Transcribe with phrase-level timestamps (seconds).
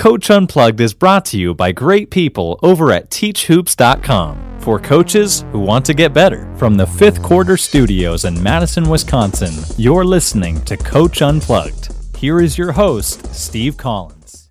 [0.00, 5.58] Coach Unplugged is brought to you by great people over at teachhoops.com for coaches who
[5.58, 6.50] want to get better.
[6.56, 11.94] From the fifth quarter studios in Madison, Wisconsin, you're listening to Coach Unplugged.
[12.16, 14.48] Here is your host, Steve Collins.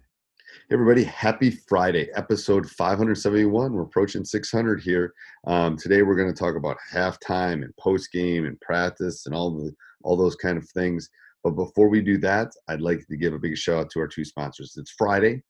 [0.69, 3.73] Hey everybody, happy Friday, episode 571.
[3.73, 5.15] We're approaching 600 here.
[5.47, 9.49] Um, today we're going to talk about halftime and post game and practice and all
[9.49, 11.09] the all those kind of things.
[11.43, 14.07] But before we do that, I'd like to give a big shout out to our
[14.07, 14.75] two sponsors.
[14.77, 15.41] It's Friday,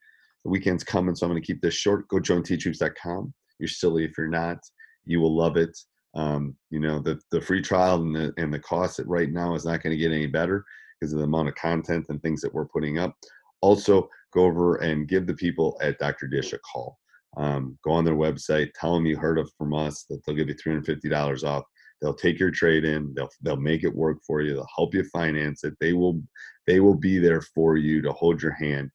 [0.44, 2.08] the weekend's coming, so I'm going to keep this short.
[2.09, 3.34] Go join teachhoops.com.
[3.59, 4.60] You're silly if you're not.
[5.06, 5.78] You will love it.
[6.16, 9.66] Um, you know the the free trial and the and the cost right now is
[9.66, 10.66] not going to get any better
[11.00, 13.16] because of the amount of content and things that we're putting up.
[13.61, 16.27] Also, go over and give the people at Dr.
[16.27, 16.98] Dish a call.
[17.38, 20.50] Um, go on their website, tell them you heard of from us that they'll give
[20.50, 21.64] you $350 off.
[22.02, 23.14] They'll take your trade in.
[23.15, 24.54] They'll they'll make it work for you.
[24.54, 25.73] They'll help you finance it.
[25.80, 26.21] They will
[26.65, 28.89] they will be there for you to hold your hand.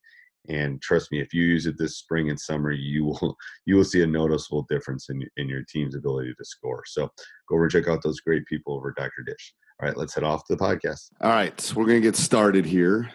[0.47, 3.83] And trust me, if you use it this spring and summer, you will you will
[3.83, 6.83] see a noticeable difference in in your team's ability to score.
[6.85, 7.09] So
[7.49, 9.23] go over and check out those great people over Dr.
[9.25, 9.53] Dish.
[9.81, 11.11] All right, let's head off to the podcast.
[11.21, 13.11] All right, so we're gonna get started here.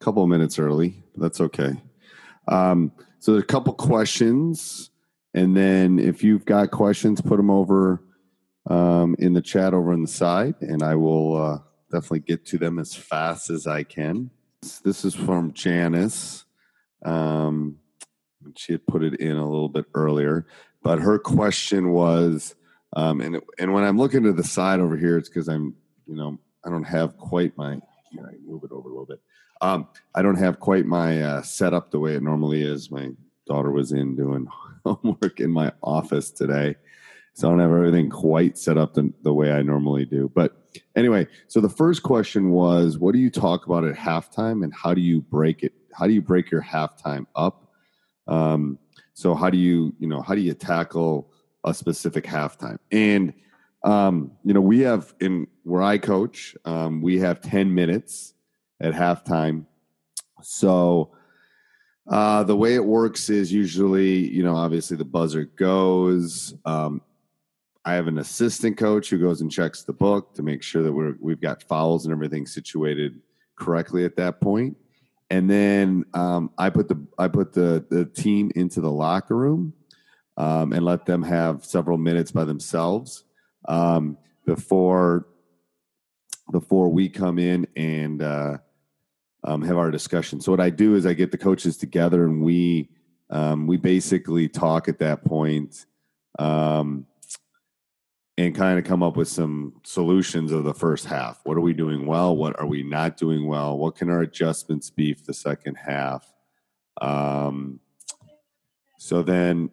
[0.00, 1.72] A couple of minutes early, but that's okay.
[2.48, 4.90] Um, so there's a couple questions,
[5.32, 8.02] and then if you've got questions, put them over
[8.68, 11.58] um, in the chat over on the side, and I will uh,
[11.90, 14.30] definitely get to them as fast as I can.
[14.82, 16.44] This is from Janice.
[17.04, 17.78] Um,
[18.56, 20.46] she had put it in a little bit earlier,
[20.82, 22.54] but her question was,
[22.96, 25.74] um, and and when I'm looking to the side over here, it's because I'm,
[26.06, 27.80] you know, I don't have quite my.
[28.14, 29.20] Can I move it over a little bit?
[29.60, 32.90] Um, I don't have quite my uh, setup the way it normally is.
[32.90, 33.10] My
[33.46, 34.46] daughter was in doing
[34.84, 36.76] homework in my office today,
[37.34, 40.30] so I don't have everything quite set up the, the way I normally do.
[40.34, 40.56] But
[40.96, 44.94] anyway, so the first question was, what do you talk about at halftime, and how
[44.94, 45.72] do you break it?
[45.92, 47.68] How do you break your halftime up?
[48.26, 48.78] Um,
[49.12, 51.30] so how do you, you know, how do you tackle
[51.64, 52.78] a specific halftime?
[52.90, 53.34] And
[53.84, 58.32] um, you know, we have in where I coach, um, we have ten minutes
[58.80, 59.66] at halftime.
[60.40, 61.12] So
[62.08, 66.54] uh, the way it works is usually, you know, obviously the buzzer goes.
[66.64, 67.02] Um,
[67.84, 70.92] I have an assistant coach who goes and checks the book to make sure that
[70.92, 73.20] we're we've got fouls and everything situated
[73.56, 74.76] correctly at that point.
[75.30, 79.74] And then um, I put the I put the the team into the locker room
[80.36, 83.24] um, and let them have several minutes by themselves
[83.68, 84.16] um,
[84.46, 85.26] before
[86.52, 88.58] before we come in and uh,
[89.44, 90.40] um, have our discussion.
[90.40, 92.88] So what I do is I get the coaches together and we
[93.30, 95.86] um, we basically talk at that point,
[96.38, 97.06] um,
[98.36, 101.40] and kind of come up with some solutions of the first half.
[101.44, 102.36] What are we doing well?
[102.36, 103.78] What are we not doing well?
[103.78, 106.32] What can our adjustments be for the second half?
[107.00, 107.78] Um,
[108.98, 109.70] so then,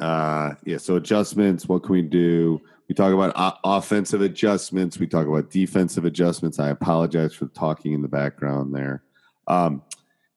[0.00, 0.78] uh, yeah.
[0.78, 1.68] So adjustments.
[1.68, 2.60] What can we do?
[2.88, 4.98] We talk about o- offensive adjustments.
[4.98, 6.58] We talk about defensive adjustments.
[6.58, 9.04] I apologize for talking in the background there.
[9.46, 9.82] Um,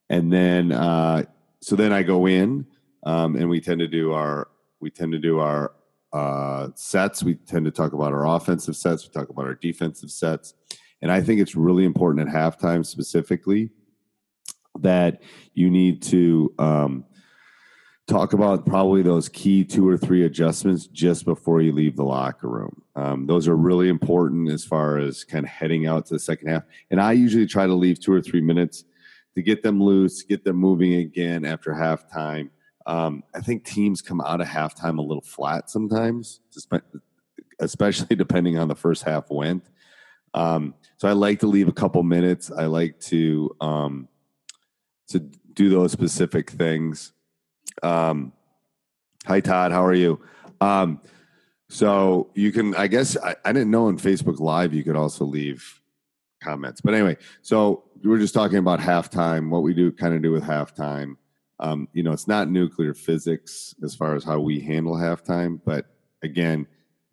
[0.09, 1.23] and then, uh,
[1.61, 2.67] so then I go in,
[3.05, 5.71] um, and we tend to do our we tend to do our
[6.13, 7.23] uh, sets.
[7.23, 9.07] We tend to talk about our offensive sets.
[9.07, 10.53] We talk about our defensive sets,
[11.01, 13.69] and I think it's really important at halftime specifically
[14.79, 15.21] that
[15.53, 17.05] you need to um,
[18.07, 22.47] talk about probably those key two or three adjustments just before you leave the locker
[22.47, 22.81] room.
[22.95, 26.49] Um, those are really important as far as kind of heading out to the second
[26.49, 26.63] half.
[26.91, 28.85] And I usually try to leave two or three minutes
[29.35, 32.49] to get them loose, get them moving again after halftime.
[32.87, 36.41] Um, I think teams come out of halftime a little flat sometimes,
[37.59, 39.63] especially depending on the first half went.
[40.33, 42.51] Um, so I like to leave a couple minutes.
[42.51, 44.07] I like to um,
[45.07, 47.13] to do those specific things.
[47.81, 48.33] Um,
[49.25, 49.71] hi, Todd.
[49.71, 50.21] How are you?
[50.61, 51.01] Um,
[51.69, 55.25] so you can, I guess, I, I didn't know in Facebook Live you could also
[55.25, 55.81] leave
[56.41, 56.81] comments.
[56.81, 60.31] But anyway, so we are just talking about halftime, what we do kind of do
[60.31, 61.15] with halftime.
[61.59, 65.85] Um, you know, it's not nuclear physics as far as how we handle halftime, but
[66.21, 66.67] again,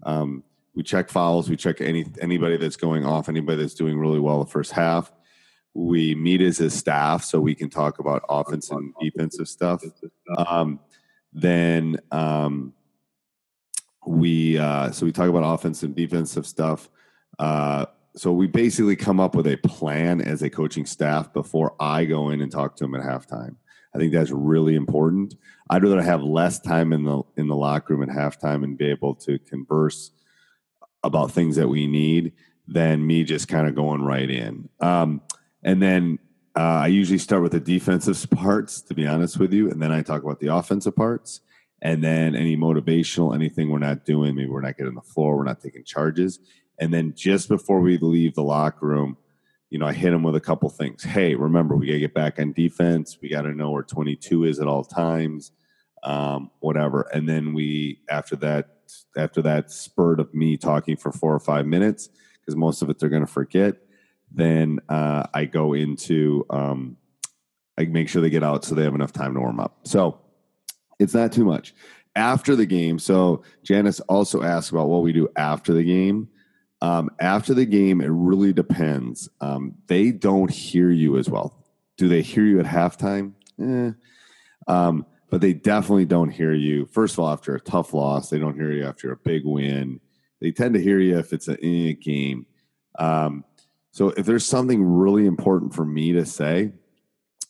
[0.05, 0.43] um,
[0.75, 4.43] we check fouls, we check any anybody that's going off, anybody that's doing really well
[4.43, 5.13] the first half.
[5.75, 9.83] We meet as a staff so we can talk about offense and defensive stuff.
[10.37, 10.81] Um,
[11.33, 12.75] then um,
[14.07, 16.91] we uh, so we talk about offense and defensive stuff.
[17.39, 22.05] Uh, so we basically come up with a plan as a coaching staff before I
[22.05, 23.57] go in and talk to them at halftime.
[23.95, 25.35] I think that's really important.
[25.69, 28.91] I'd rather have less time in the in the locker room at halftime and be
[28.91, 30.11] able to converse
[31.03, 32.33] about things that we need
[32.67, 34.69] than me just kind of going right in.
[34.81, 35.21] Um,
[35.63, 36.19] and then
[36.57, 39.91] uh, I usually start with the defensive parts, to be honest with you, and then
[39.91, 41.41] I talk about the offensive parts,
[41.81, 44.35] and then any motivational, anything we're not doing.
[44.35, 46.39] Maybe we're not getting the floor, we're not taking charges,
[46.79, 49.17] and then just before we leave the locker room,
[49.73, 51.03] you know, I hit them with a couple things.
[51.03, 53.17] Hey, remember, we got to get back on defense.
[53.23, 55.51] We got to know where 22 is at all times,
[56.03, 57.09] um, whatever.
[57.15, 58.69] And then we, after that,
[59.17, 62.99] after that spurt of me talking for four or five minutes, because most of it
[62.99, 63.77] they're going to forget,
[64.31, 66.99] then uh, I go into, um,
[67.79, 69.79] I make sure they get out so they have enough time to warm up.
[69.85, 70.21] So
[70.99, 71.75] it's not too much.
[72.15, 76.29] After the game, so Janice also asked about what we do after the game.
[76.83, 79.29] Um, after the game, it really depends.
[79.41, 81.65] Um, they don't hear you as well.
[81.97, 83.35] Do they hear you at halftime?
[83.61, 83.93] Eh.
[84.67, 86.87] Um, but they definitely don't hear you.
[86.87, 90.01] First of all, after a tough loss, they don't hear you after a big win.
[90.41, 92.47] They tend to hear you if it's a eh, game.
[92.99, 93.45] Um,
[93.93, 96.73] so if there's something really important for me to say,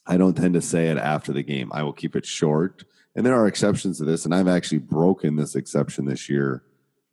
[0.05, 1.71] I don't tend to say it after the game.
[1.73, 2.83] I will keep it short.
[3.15, 6.61] And there are exceptions to this, and I've actually broken this exception this year.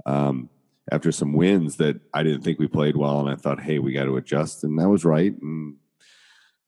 [0.04, 0.50] Um,
[0.90, 3.92] after some wins that I didn't think we played well, and I thought, hey, we
[3.92, 5.76] got to adjust, and that was right, and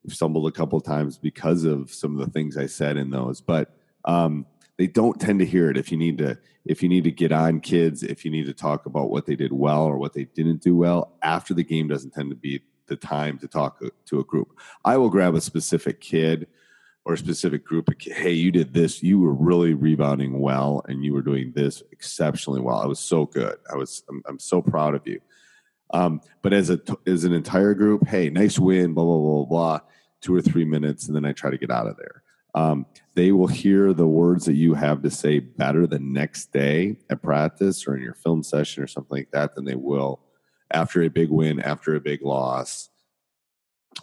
[0.05, 3.11] we stumbled a couple of times because of some of the things I said in
[3.11, 4.47] those, but um,
[4.79, 5.77] they don't tend to hear it.
[5.77, 8.53] If you need to, if you need to get on kids, if you need to
[8.53, 11.89] talk about what they did well or what they didn't do well, after the game
[11.89, 14.59] doesn't tend to be the time to talk to a group.
[14.85, 16.47] I will grab a specific kid
[17.05, 19.03] or a specific group hey you did this.
[19.03, 22.79] You were really rebounding well and you were doing this exceptionally well.
[22.79, 23.57] I was so good.
[23.71, 25.21] I was i'm, I'm so proud of you.
[25.91, 29.81] Um, but as a as an entire group hey nice win blah blah blah blah
[30.21, 32.23] two or three minutes and then i try to get out of there.
[32.55, 36.97] Um, they will hear the words that you have to say better the next day
[37.09, 40.21] at practice or in your film session or something like that than they will
[40.71, 42.91] after a big win after a big loss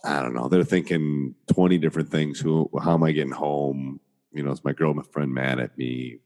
[0.03, 0.47] I don't know.
[0.47, 2.39] They're thinking 20 different things.
[2.39, 3.99] Who, how am I getting home?
[4.31, 6.19] You know, is my girlfriend mad at me?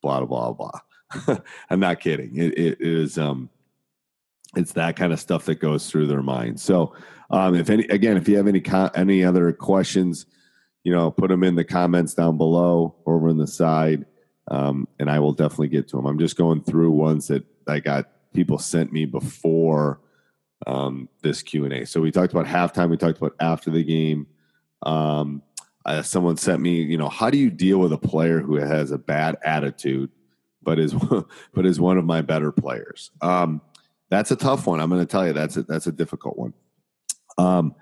[0.00, 1.38] Blah, blah, blah.
[1.70, 2.36] I'm not kidding.
[2.36, 3.50] It, it is, um,
[4.56, 6.60] it's that kind of stuff that goes through their mind.
[6.60, 6.94] So,
[7.30, 10.26] um, if any, again, if you have any, co- any other questions,
[10.84, 14.04] you know, put them in the comments down below over on the side.
[14.48, 16.06] Um, and I will definitely get to them.
[16.06, 20.00] I'm just going through ones that I got people sent me before
[20.66, 21.86] um, this Q and A.
[21.86, 22.90] So we talked about halftime.
[22.90, 24.26] We talked about after the game.
[24.82, 25.42] Um,
[25.84, 28.90] uh, someone sent me, you know, how do you deal with a player who has
[28.92, 30.10] a bad attitude,
[30.62, 30.94] but is
[31.54, 33.10] but is one of my better players?
[33.20, 33.60] Um,
[34.10, 34.80] that's a tough one.
[34.80, 36.52] I'm going to tell you that's a, that's a difficult one.
[37.38, 37.74] Um,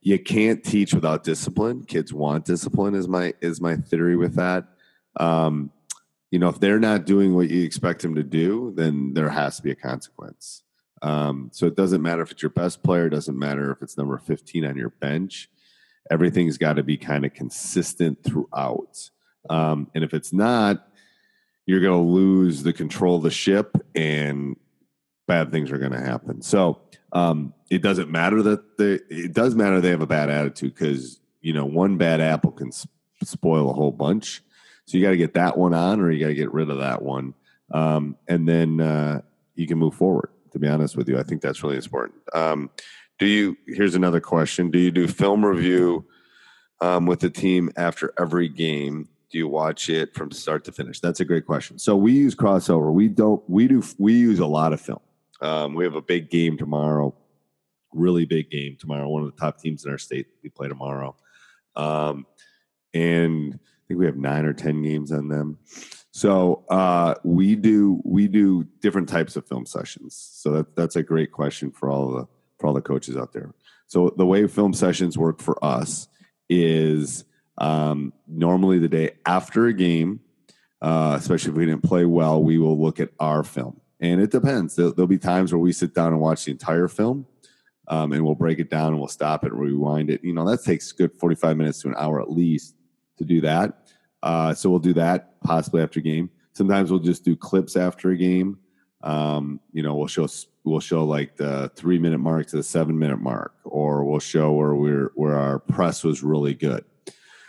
[0.00, 1.84] you can't teach without discipline.
[1.84, 2.94] Kids want discipline.
[2.94, 4.64] Is my is my theory with that.
[5.18, 5.72] Um,
[6.30, 9.56] you know, if they're not doing what you expect them to do, then there has
[9.56, 10.62] to be a consequence.
[11.02, 13.96] Um, so it doesn't matter if it's your best player, it doesn't matter if it's
[13.96, 15.48] number 15 on your bench.
[16.10, 19.10] Everything's got to be kind of consistent throughout.
[19.50, 20.88] Um, and if it's not,
[21.66, 24.56] you're going to lose the control of the ship and
[25.26, 26.40] bad things are going to happen.
[26.40, 26.80] So
[27.12, 31.20] um, it doesn't matter that they, it does matter they have a bad attitude because,
[31.42, 32.72] you know, one bad apple can
[33.22, 34.42] spoil a whole bunch.
[34.86, 36.78] So you got to get that one on or you got to get rid of
[36.78, 37.34] that one.
[37.70, 39.20] Um, and then uh,
[39.54, 41.18] you can move forward to be honest with you.
[41.18, 42.20] I think that's really important.
[42.34, 42.70] Um,
[43.18, 43.56] do you?
[43.66, 46.06] Here's another question: Do you do film review
[46.80, 49.08] um, with the team after every game?
[49.30, 51.00] Do you watch it from start to finish?
[51.00, 51.78] That's a great question.
[51.78, 52.92] So we use Krossover.
[52.92, 53.42] We don't.
[53.48, 53.82] We do.
[53.98, 55.00] We use a lot of film.
[55.40, 57.14] Um, we have a big game tomorrow.
[57.92, 59.08] Really big game tomorrow.
[59.08, 60.26] One of the top teams in our state.
[60.42, 61.16] We play tomorrow,
[61.74, 62.26] um,
[62.94, 65.58] and I think we have nine or ten games on them.
[66.18, 70.16] So uh, we do we do different types of film sessions.
[70.16, 72.26] So that, that's a great question for all the
[72.58, 73.54] for all the coaches out there.
[73.86, 76.08] So the way film sessions work for us
[76.48, 77.24] is
[77.58, 80.18] um, normally the day after a game,
[80.82, 83.80] uh, especially if we didn't play well, we will look at our film.
[84.00, 84.74] And it depends.
[84.74, 87.26] There'll, there'll be times where we sit down and watch the entire film,
[87.86, 90.24] um, and we'll break it down and we'll stop it and rewind it.
[90.24, 92.74] You know, that takes good 45 minutes to an hour at least
[93.18, 93.87] to do that.
[94.22, 96.30] Uh, so we'll do that possibly after game.
[96.52, 98.58] Sometimes we'll just do clips after a game.
[99.02, 100.26] Um, you know, we'll show
[100.64, 104.52] we'll show like the three minute mark to the seven minute mark, or we'll show
[104.52, 106.84] where we're where our press was really good.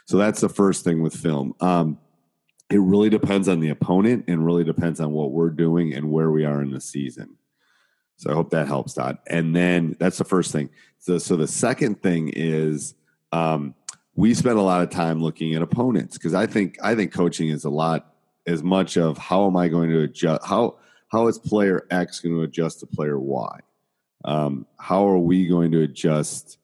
[0.06, 1.56] So that's the first thing with film.
[1.60, 1.98] Um,
[2.70, 6.30] it really depends on the opponent and really depends on what we're doing and where
[6.30, 7.36] we are in the season.
[8.18, 9.18] So I hope that helps, Todd.
[9.28, 10.70] And then that's the first thing.
[11.00, 12.94] So, so the second thing is
[13.32, 13.74] um,
[14.20, 17.48] we spend a lot of time looking at opponents because I think I think coaching
[17.48, 20.76] is a lot as much of how am I going to adjust how
[21.08, 23.60] how is player X going to adjust to player Y?
[24.26, 26.58] Um, how are we going to adjust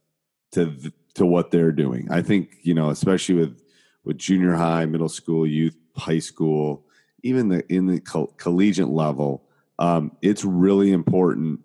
[0.51, 2.09] to to what they're doing?
[2.11, 3.61] I think you know, especially with
[4.03, 6.85] with junior high, middle school, youth, high school,
[7.23, 9.45] even the in the co- collegiate level,
[9.79, 11.61] um, it's really important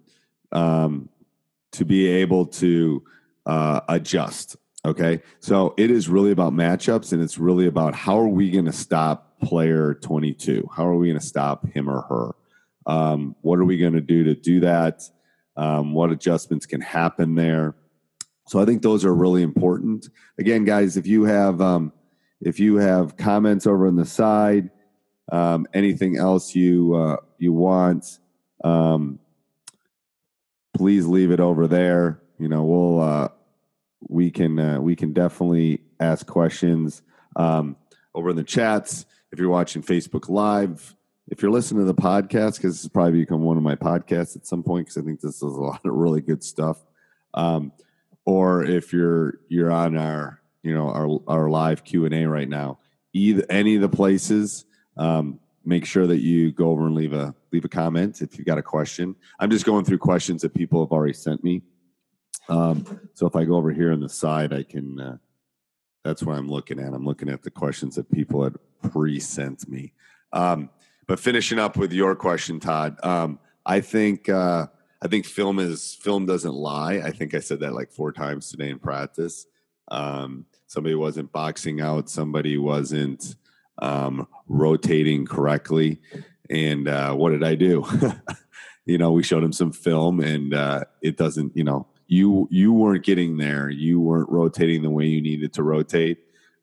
[0.53, 1.09] um,
[1.73, 3.03] to be able to
[3.45, 4.57] uh, adjust.
[4.83, 8.65] Okay, so it is really about matchups, and it's really about how are we going
[8.65, 10.69] to stop player twenty two?
[10.75, 12.35] How are we going to stop him or her?
[12.87, 15.03] Um, what are we going to do to do that?
[15.57, 17.75] Um, what adjustments can happen there?
[18.49, 20.09] So I think those are really important.
[20.39, 21.93] Again, guys, if you have um,
[22.41, 24.71] if you have comments over on the side,
[25.31, 28.19] um, anything else you uh, you want,
[28.65, 29.19] um,
[30.75, 32.23] please leave it over there.
[32.39, 33.29] You know, we'll uh,
[34.09, 37.03] we can uh, we can definitely ask questions
[37.37, 37.77] um,
[38.15, 39.07] over in the chats.
[39.33, 40.97] If you're watching Facebook Live,
[41.29, 44.37] if you're listening to the podcast, because this has probably become one of my podcasts
[44.37, 46.85] at some point, because I think this is a lot of really good stuff.
[47.35, 47.73] Um,
[48.25, 52.49] or if you're you're on our you know our our live Q and A right
[52.49, 52.79] now,
[53.13, 54.65] either any of the places,
[54.97, 58.47] um, make sure that you go over and leave a leave a comment if you've
[58.47, 59.15] got a question.
[59.39, 61.63] I'm just going through questions that people have already sent me.
[62.49, 65.01] Um, so if I go over here on the side, I can.
[65.01, 65.17] Uh,
[66.05, 66.95] that's what I'm looking at.
[66.95, 68.57] I'm looking at the questions that people had
[68.91, 69.93] pre-sent me.
[70.33, 70.71] Um,
[71.07, 74.67] but finishing up with your question, Todd, um, I think uh,
[75.03, 77.01] I think film is film doesn't lie.
[77.05, 79.47] I think I said that like four times today in practice.
[79.89, 82.09] Um, somebody wasn't boxing out.
[82.09, 83.35] Somebody wasn't
[83.79, 86.01] um, rotating correctly.
[86.49, 87.85] And uh, what did I do?
[88.87, 91.57] you know, we showed him some film, and uh, it doesn't.
[91.57, 93.71] You know, you you weren't getting there.
[93.71, 96.19] You weren't rotating the way you needed to rotate.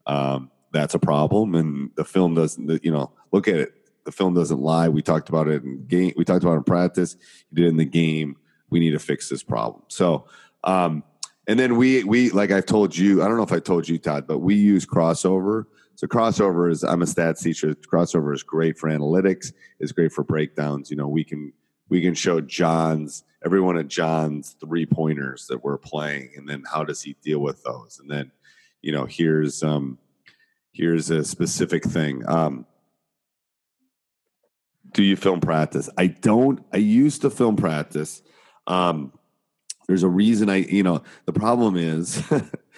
[0.05, 2.83] Um, that's a problem, and the film doesn't.
[2.83, 3.73] You know, look at it
[4.07, 4.87] the film doesn't lie.
[4.87, 6.13] We talked about it in game.
[6.15, 7.17] We talked about it in practice.
[7.51, 8.37] You did in the game.
[8.69, 9.83] We need to fix this problem.
[9.89, 10.27] So,
[10.63, 11.03] um,
[11.47, 13.23] and then we we like I told you.
[13.23, 15.65] I don't know if I told you, Todd, but we use Krossover.
[15.95, 17.73] So Krossover is I'm a stats teacher.
[17.73, 19.53] Krossover is great for analytics.
[19.79, 20.89] It's great for breakdowns.
[20.91, 21.53] You know, we can
[21.89, 26.63] we can show John's every one of John's three pointers that we're playing, and then
[26.71, 27.99] how does he deal with those?
[28.01, 28.31] And then,
[28.81, 29.97] you know, here's um
[30.73, 32.27] here's a specific thing.
[32.27, 32.65] Um,
[34.91, 35.89] do you film practice?
[35.97, 36.63] I don't.
[36.73, 38.21] I used to film practice.
[38.67, 39.11] Um,
[39.87, 42.21] there's a reason I, you know, the problem is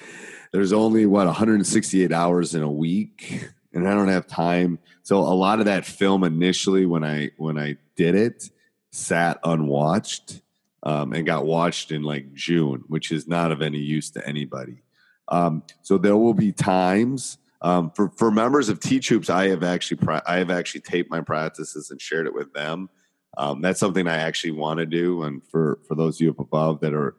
[0.51, 4.79] there's only what 168 hours in a week, and I don't have time.
[5.03, 8.49] So a lot of that film initially, when I when I did it,
[8.91, 10.41] sat unwatched
[10.83, 14.83] um, and got watched in like June, which is not of any use to anybody.
[15.27, 19.63] Um, so there will be times um, for for members of Teach Hoops, I have
[19.63, 22.89] actually I have actually taped my practices and shared it with them.
[23.38, 25.24] Um, that's something I actually want to do.
[25.24, 27.15] And for for those of you up above that are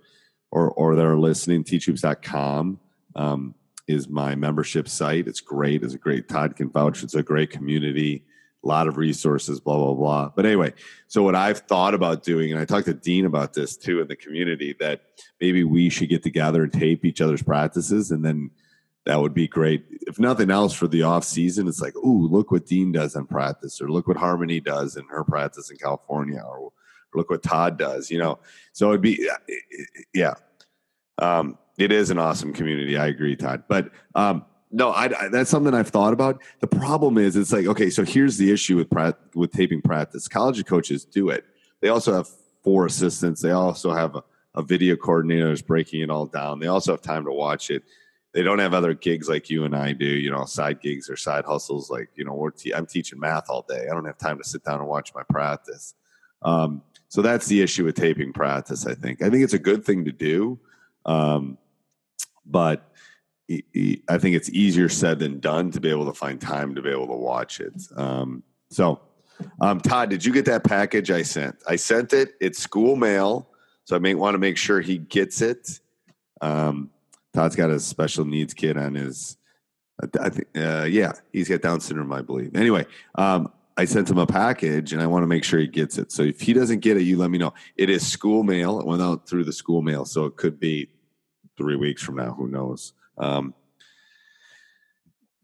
[0.50, 2.80] or or that are listening, teachhoops.com
[3.16, 3.54] um,
[3.86, 5.28] is my membership site.
[5.28, 5.82] It's great.
[5.82, 7.02] It's a great Todd can vouch.
[7.02, 8.24] It's a great community.
[8.62, 10.30] A lot of resources, blah blah blah.
[10.34, 10.74] But anyway,
[11.06, 14.08] so what I've thought about doing, and I talked to Dean about this too in
[14.08, 15.02] the community, that
[15.40, 18.50] maybe we should get together and tape each other's practices, and then
[19.06, 19.86] that would be great.
[20.06, 23.26] If nothing else for the off season, it's like, ooh, look what Dean does in
[23.26, 26.72] practice, or look what Harmony does in her practice in California, or,
[27.12, 28.38] look what Todd does, you know.
[28.72, 29.28] So it'd be,
[30.14, 30.34] yeah.
[31.18, 32.96] Um, it is an awesome community.
[32.96, 33.64] I agree, Todd.
[33.68, 36.40] But um, no, I, I, that's something I've thought about.
[36.60, 38.88] The problem is, it's like okay, so here's the issue with
[39.34, 40.28] with taping practice.
[40.28, 41.44] College coaches do it.
[41.80, 42.28] They also have
[42.62, 43.40] four assistants.
[43.40, 44.22] They also have a,
[44.54, 46.60] a video coordinator who's breaking it all down.
[46.60, 47.82] They also have time to watch it.
[48.32, 51.16] They don't have other gigs like you and I do, you know, side gigs or
[51.16, 51.90] side hustles.
[51.90, 53.86] Like, you know, we're te- I'm teaching math all day.
[53.90, 55.94] I don't have time to sit down and watch my practice.
[56.42, 58.86] Um, so that's the issue with taping practice.
[58.86, 59.20] I think.
[59.20, 60.60] I think it's a good thing to do,
[61.06, 61.58] um,
[62.46, 62.94] but
[63.50, 66.90] I think it's easier said than done to be able to find time to be
[66.90, 67.74] able to watch it.
[67.96, 69.00] Um, so,
[69.60, 71.56] um, Todd, did you get that package I sent?
[71.66, 72.34] I sent it.
[72.40, 73.48] It's school mail,
[73.84, 75.80] so I may want to make sure he gets it.
[76.40, 76.90] Um,
[77.32, 79.36] Todd's got a special needs kid on his.
[80.20, 82.56] I think, uh, yeah, he's got Down syndrome, I believe.
[82.56, 85.98] Anyway, um, I sent him a package, and I want to make sure he gets
[85.98, 86.12] it.
[86.12, 87.52] So if he doesn't get it, you let me know.
[87.76, 88.80] It is school mail.
[88.80, 90.88] It went out through the school mail, so it could be
[91.56, 92.32] three weeks from now.
[92.32, 92.94] Who knows?
[93.20, 93.54] Um,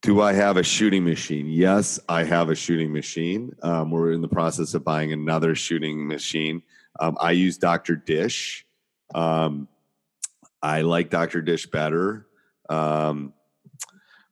[0.01, 1.47] do I have a shooting machine?
[1.49, 3.55] Yes, I have a shooting machine.
[3.63, 6.63] Um, we're in the process of buying another shooting machine.
[7.01, 7.97] Um, I use Dr.
[7.97, 8.67] Dish.
[9.15, 9.69] Um,
[10.63, 11.43] I like Dr.
[11.43, 12.27] Dish better.
[12.69, 13.33] Um,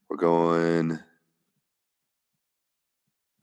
[0.08, 0.98] we're going.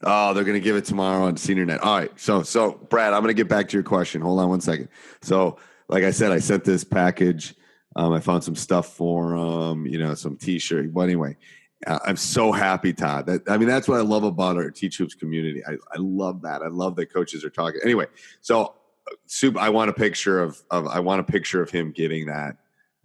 [0.03, 1.81] Oh, they're going to give it tomorrow on Senior Net.
[1.81, 2.12] All right.
[2.20, 4.22] So, so Brad, I'm going to get back to your question.
[4.22, 4.89] Hold on one second.
[5.22, 5.58] So,
[5.89, 7.53] like I said, I sent this package
[7.95, 10.93] um, I found some stuff for him, you know, some T-shirt.
[10.93, 11.36] But anyway,
[11.88, 13.25] I'm so happy, Todd.
[13.25, 15.63] That I mean, that's what I love about our Teach Hoops community.
[15.65, 16.62] I, I love that.
[16.62, 17.81] I love that coaches are talking.
[17.83, 18.05] Anyway,
[18.41, 18.75] so
[19.25, 19.57] soup.
[19.57, 22.57] I want a picture of, of I want a picture of him getting that,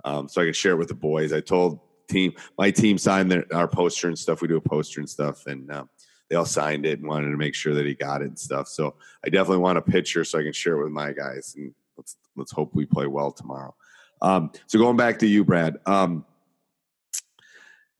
[0.04, 1.32] um, so I can share it with the boys.
[1.32, 4.42] I told team my team signed their, our poster and stuff.
[4.42, 5.84] We do a poster and stuff, and uh,
[6.28, 8.68] they all signed it and wanted to make sure that he got it and stuff.
[8.68, 11.54] So I definitely want a picture so I can share it with my guys.
[11.56, 13.74] And let's let's hope we play well tomorrow.
[14.22, 15.78] Um, so going back to you, Brad.
[15.86, 16.24] Um,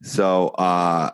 [0.03, 1.11] so uh,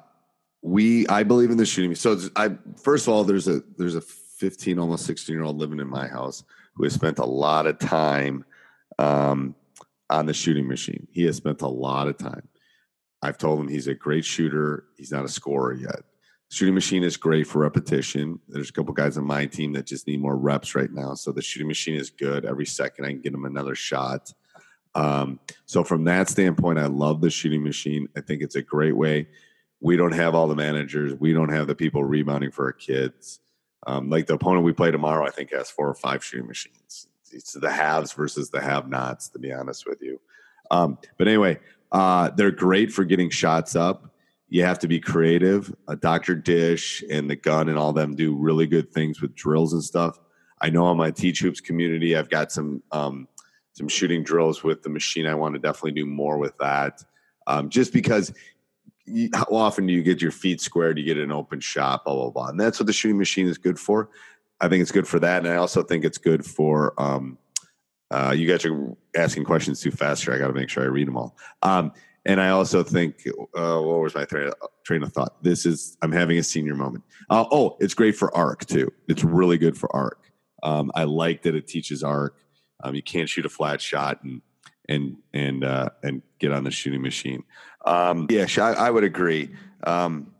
[0.62, 1.94] we, I believe in the shooting.
[1.94, 5.80] So I first of all, there's a there's a 15, almost 16 year old living
[5.80, 8.44] in my house who has spent a lot of time
[8.98, 9.54] um,
[10.10, 11.06] on the shooting machine.
[11.10, 12.48] He has spent a lot of time.
[13.22, 14.84] I've told him he's a great shooter.
[14.96, 16.02] He's not a scorer yet.
[16.50, 18.38] Shooting machine is great for repetition.
[18.48, 21.14] There's a couple guys on my team that just need more reps right now.
[21.14, 22.44] So the shooting machine is good.
[22.44, 24.32] Every second I can get him another shot.
[24.94, 28.08] Um, so from that standpoint, I love the shooting machine.
[28.16, 29.28] I think it's a great way.
[29.80, 31.14] We don't have all the managers.
[31.14, 33.40] We don't have the people rebounding for our kids.
[33.86, 37.08] Um, like the opponent we play tomorrow, I think has four or five shooting machines.
[37.32, 40.20] It's the haves versus the have-nots, to be honest with you.
[40.70, 41.58] Um, but anyway,
[41.90, 44.14] uh, they're great for getting shots up.
[44.48, 45.74] You have to be creative.
[45.88, 46.34] Uh, Dr.
[46.34, 50.20] Dish and the gun and all them do really good things with drills and stuff.
[50.60, 53.26] I know on my Teach Hoops community, I've got some um,
[53.72, 55.26] some shooting drills with the machine.
[55.26, 57.02] I want to definitely do more with that,
[57.46, 58.32] um, just because.
[59.04, 60.96] You, how often do you get your feet squared?
[60.96, 63.58] You get an open shot, blah blah blah, and that's what the shooting machine is
[63.58, 64.10] good for.
[64.60, 66.94] I think it's good for that, and I also think it's good for.
[67.02, 67.36] Um,
[68.12, 70.34] uh, you guys are asking questions too fast here.
[70.34, 71.36] I got to make sure I read them all.
[71.62, 71.92] Um,
[72.24, 74.54] and I also think, uh, what was my train of,
[74.84, 75.42] train of thought?
[75.42, 77.04] This is I'm having a senior moment.
[77.30, 78.92] Uh, oh, it's great for arc too.
[79.08, 80.30] It's really good for arc.
[80.62, 82.36] Um, I like that it teaches arc.
[82.82, 84.42] Um, you can't shoot a flat shot and
[84.88, 87.44] and and uh, and get on the shooting machine.
[87.84, 89.50] Um, yeah, I, I, would agree.
[89.84, 90.32] Um,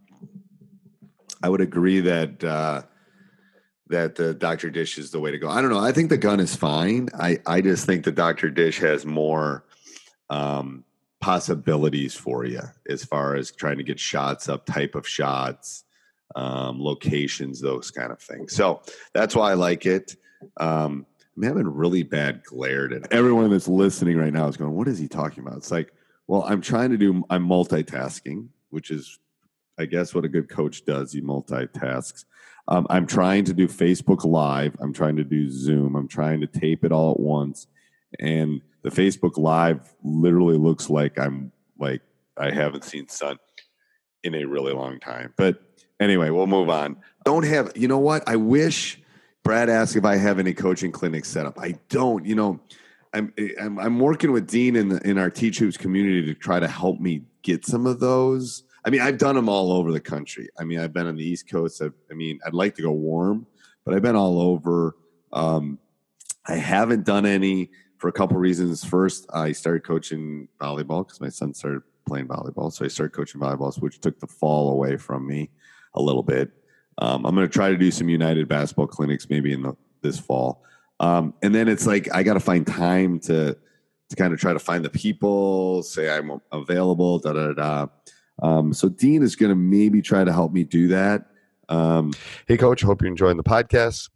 [1.42, 2.82] I would agree that uh,
[3.88, 5.48] that the Doctor Dish is the way to go.
[5.48, 5.80] I don't know.
[5.80, 7.08] I think the gun is fine.
[7.18, 9.64] I I just think the Doctor Dish has more
[10.30, 10.84] um,
[11.20, 15.84] possibilities for you as far as trying to get shots up, type of shots,
[16.34, 18.54] um, locations, those kind of things.
[18.54, 20.16] So that's why I like it.
[20.58, 23.06] Um, I'm having really bad glare today.
[23.10, 25.92] Everyone that's listening right now is going, "What is he talking about?" It's like,
[26.26, 27.24] well, I'm trying to do.
[27.30, 29.18] I'm multitasking, which is,
[29.78, 31.12] I guess, what a good coach does.
[31.12, 32.24] He multitasks.
[32.68, 34.76] Um, I'm trying to do Facebook Live.
[34.80, 35.96] I'm trying to do Zoom.
[35.96, 37.66] I'm trying to tape it all at once,
[38.20, 42.02] and the Facebook Live literally looks like I'm like
[42.36, 43.38] I haven't seen sun
[44.22, 45.34] in a really long time.
[45.36, 45.60] But
[45.98, 46.96] anyway, we'll move on.
[47.24, 47.72] Don't have.
[47.74, 48.22] You know what?
[48.28, 49.01] I wish
[49.42, 51.58] Brad asked if I have any coaching clinics set up.
[51.58, 52.24] I don't.
[52.24, 52.60] You know,
[53.12, 56.60] I'm I'm, I'm working with Dean in the, in our Teach Hoops community to try
[56.60, 58.64] to help me get some of those.
[58.84, 60.48] I mean, I've done them all over the country.
[60.58, 61.80] I mean, I've been on the East Coast.
[61.82, 63.46] I've, i mean, I'd like to go warm,
[63.84, 64.96] but I've been all over.
[65.32, 65.78] Um,
[66.46, 68.84] I haven't done any for a couple reasons.
[68.84, 73.40] First, I started coaching volleyball because my son started playing volleyball, so I started coaching
[73.40, 75.50] volleyball, which took the fall away from me
[75.94, 76.50] a little bit.
[77.02, 80.20] Um, I'm going to try to do some United basketball clinics maybe in the, this
[80.20, 80.62] fall.
[81.00, 83.56] Um, and then it's like I got to find time to
[84.10, 87.86] to kind of try to find the people, say I'm available, da da da.
[88.40, 91.26] Um, so Dean is going to maybe try to help me do that.
[91.68, 92.12] Um,
[92.46, 94.08] hey, coach, hope you're enjoying the podcast.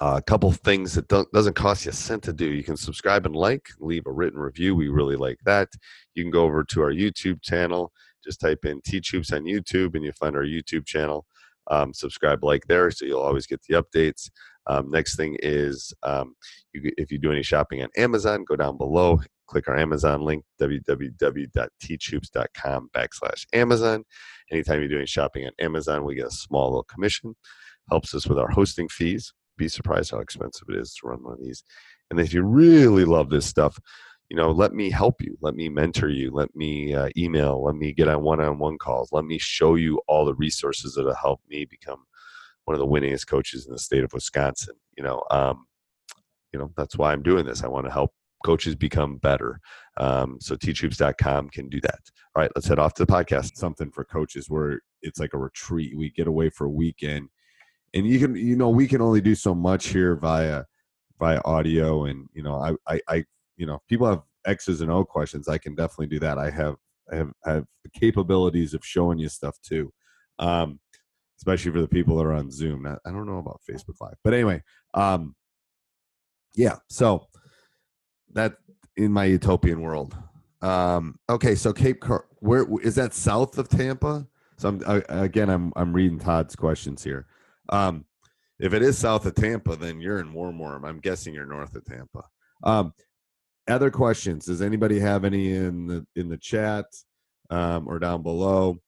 [0.00, 2.44] Uh, a couple things that doesn't cost you a cent to do.
[2.44, 4.76] You can subscribe and like, leave a written review.
[4.76, 5.68] We really like that.
[6.14, 7.92] You can go over to our YouTube channel.
[8.22, 11.26] Just type in Teach Hoops on YouTube, and you find our YouTube channel.
[11.70, 14.30] Um, subscribe, like there, so you'll always get the updates.
[14.66, 16.34] Um, next thing is um,
[16.72, 20.44] you, if you do any shopping on Amazon, go down below, click our Amazon link,
[20.60, 24.04] www.teachhoops.com backslash Amazon.
[24.52, 27.34] Anytime you're doing shopping on Amazon, we get a small little commission.
[27.88, 29.32] Helps us with our hosting fees.
[29.56, 31.64] Be surprised how expensive it is to run one of these.
[32.10, 33.78] And if you really love this stuff,
[34.28, 35.36] you know, let me help you.
[35.40, 36.30] Let me mentor you.
[36.30, 37.64] Let me uh, email.
[37.64, 39.10] Let me get on one-on-one calls.
[39.10, 42.04] Let me show you all the resources that will help me become
[42.64, 44.74] one of the winningest coaches in the state of Wisconsin.
[44.96, 45.66] You know, um,
[46.52, 47.62] you know that's why I'm doing this.
[47.62, 48.12] I want to help
[48.44, 49.60] coaches become better.
[49.96, 52.00] Um, so teachhoops.com can do that.
[52.36, 53.56] All right, let's head off to the podcast.
[53.56, 55.96] Something for coaches where it's like a retreat.
[55.96, 57.30] We get away for a weekend,
[57.94, 60.64] and you can, you know, we can only do so much here via
[61.18, 63.24] via audio, and you know, I, I, I
[63.58, 65.48] you know, people have X's and O questions.
[65.48, 66.38] I can definitely do that.
[66.38, 66.76] I have,
[67.12, 69.92] I have, I have the capabilities of showing you stuff too.
[70.38, 70.80] Um,
[71.38, 72.86] especially for the people that are on Zoom.
[72.86, 74.62] I don't know about Facebook Live, but anyway,
[74.94, 75.34] um,
[76.54, 76.76] yeah.
[76.88, 77.26] So
[78.32, 78.56] that
[78.96, 80.16] in my utopian world.
[80.60, 84.26] Um, okay, so Cape Car- where is that south of Tampa?
[84.56, 87.26] So I'm I, again, I'm I'm reading Todd's questions here.
[87.68, 88.04] Um,
[88.58, 90.84] if it is south of Tampa, then you're in Warm Warm.
[90.84, 92.24] I'm guessing you're north of Tampa.
[92.64, 92.92] Um,
[93.68, 94.46] other questions?
[94.46, 96.86] Does anybody have any in the in the chat
[97.50, 98.78] um, or down below?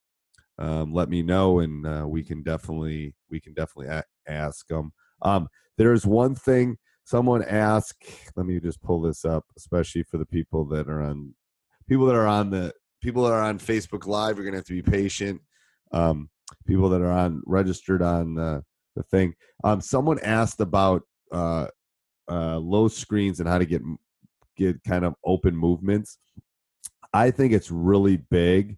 [0.60, 4.92] um, let me know, and uh, we can definitely we can definitely a- ask them.
[5.22, 8.04] Um, there's one thing someone asked.
[8.36, 11.34] Let me just pull this up, especially for the people that are on
[11.88, 14.36] people that are on the people that are on Facebook Live.
[14.36, 15.40] You're gonna have to be patient.
[15.92, 16.28] Um,
[16.66, 18.62] people that are on registered on the,
[18.94, 19.34] the thing.
[19.64, 21.68] Um, someone asked about uh,
[22.30, 23.82] uh, low screens and how to get
[24.60, 26.18] get kind of open movements.
[27.12, 28.76] I think it's really big.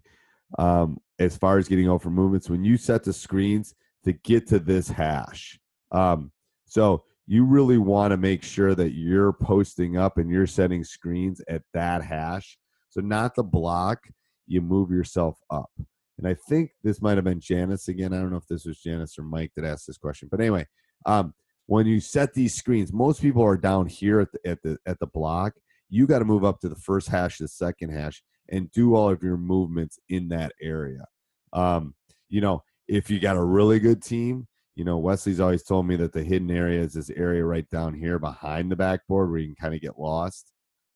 [0.57, 4.59] Um, as far as getting open movements when you set the screens to get to
[4.59, 5.59] this hash.
[5.91, 6.31] Um,
[6.65, 11.41] so you really want to make sure that you're posting up and you're setting screens
[11.47, 12.57] at that hash.
[12.89, 13.99] So not the block,
[14.47, 15.71] you move yourself up.
[16.17, 18.13] And I think this might have been Janice again.
[18.13, 20.67] I don't know if this was Janice or Mike that asked this question, but anyway,
[21.05, 21.33] um,
[21.65, 24.99] when you set these screens, most people are down here at the at the at
[24.99, 25.53] the block.
[25.93, 29.11] You got to move up to the first hash, the second hash, and do all
[29.11, 31.05] of your movements in that area.
[31.53, 31.93] Um,
[32.29, 35.95] you know, if you got a really good team, you know, Wesley's always told me
[35.97, 39.49] that the hidden area is this area right down here behind the backboard where you
[39.49, 40.51] can kind of get lost,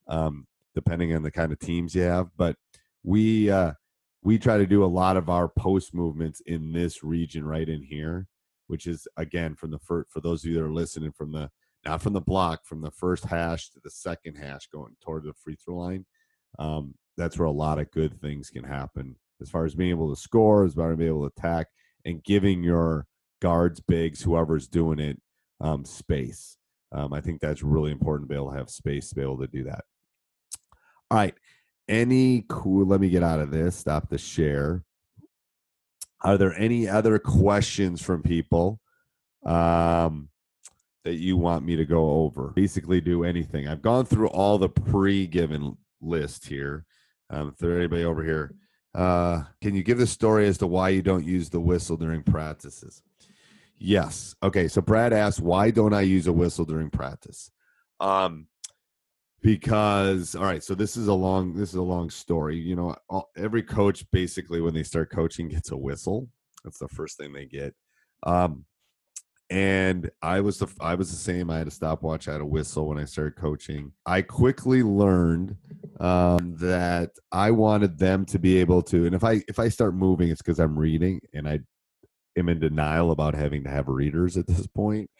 [0.08, 2.26] um, depending on the kind of teams you have.
[2.36, 2.56] But
[3.04, 3.74] we uh,
[4.24, 7.84] we try to do a lot of our post movements in this region right in
[7.84, 8.26] here,
[8.66, 11.48] which is again from the first for those of you that are listening from the
[11.88, 15.32] not from the block from the first hash to the second hash going toward the
[15.32, 16.04] free throw line.
[16.58, 20.14] Um, that's where a lot of good things can happen as far as being able
[20.14, 21.68] to score, as far as being able to attack,
[22.04, 23.06] and giving your
[23.40, 25.18] guards, bigs, whoever's doing it,
[25.62, 26.58] um, space.
[26.92, 29.38] Um, I think that's really important to be able to have space to be able
[29.38, 29.84] to do that.
[31.10, 31.34] All right.
[31.88, 34.84] Any cool, let me get out of this, stop the share.
[36.20, 38.78] Are there any other questions from people
[39.46, 40.28] um,
[41.04, 42.52] that you want me to go over?
[42.54, 43.68] Basically, do anything.
[43.68, 46.84] I've gone through all the pre given list here.
[47.30, 48.54] Um, if there anybody over here
[48.94, 52.22] uh, can you give the story as to why you don't use the whistle during
[52.22, 53.02] practices?
[53.76, 54.34] Yes.
[54.42, 54.66] Okay.
[54.68, 57.50] So Brad asked, why don't I use a whistle during practice?
[58.00, 58.46] Um,
[59.40, 60.64] because all right.
[60.64, 62.56] So this is a long this is a long story.
[62.56, 66.28] You know, all, every coach basically when they start coaching gets a whistle.
[66.64, 67.74] That's the first thing they get.
[68.24, 68.64] Um,
[69.50, 71.50] and I was the I was the same.
[71.50, 72.28] I had a stopwatch.
[72.28, 73.92] I had a whistle when I started coaching.
[74.04, 75.56] I quickly learned
[76.00, 79.06] um, that I wanted them to be able to.
[79.06, 81.60] And if I if I start moving, it's because I'm reading, and I
[82.36, 85.10] am in denial about having to have readers at this point.